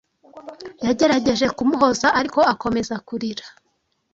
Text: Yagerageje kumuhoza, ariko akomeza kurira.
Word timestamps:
Yagerageje 0.85 1.45
kumuhoza, 1.57 2.07
ariko 2.19 2.39
akomeza 2.53 2.95
kurira. 3.07 3.45